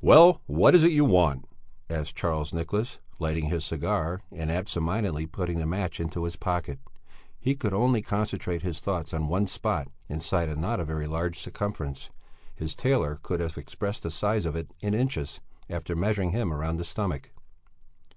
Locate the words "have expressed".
13.40-14.04